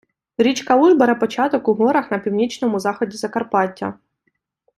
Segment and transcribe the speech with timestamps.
[0.37, 3.99] Річка Уж бере початок у горах на північному заході Закарпаття.